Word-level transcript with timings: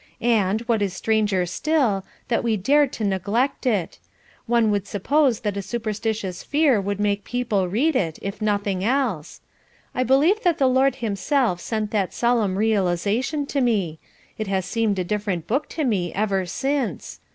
and, 0.23 0.61
what 0.61 0.81
is 0.81 0.95
stranger 0.95 1.45
still, 1.45 2.03
that 2.27 2.43
we 2.43 2.57
dare 2.57 2.87
to 2.87 3.03
neglect 3.03 3.67
it. 3.67 3.99
One 4.47 4.71
would 4.71 4.87
suppose 4.87 5.41
that 5.41 5.55
a 5.57 5.61
superstitious 5.61 6.41
fear 6.41 6.81
would 6.81 6.99
make 6.99 7.23
people 7.23 7.67
read 7.67 7.95
it, 7.95 8.17
if 8.23 8.41
nothing 8.41 8.83
else. 8.83 9.41
I 9.93 10.01
believe 10.01 10.41
that 10.41 10.57
the 10.57 10.65
Lord 10.65 10.95
himself 10.95 11.61
sent 11.61 11.91
that 11.91 12.15
solemn 12.15 12.57
realisation 12.57 13.45
to 13.45 13.61
me; 13.61 13.99
it 14.39 14.47
has 14.47 14.65
seemed 14.65 14.97
a 14.97 15.03
different 15.03 15.45
Book 15.45 15.69
to 15.69 15.83
me 15.83 16.11
ever 16.15 16.47
since. 16.47 17.19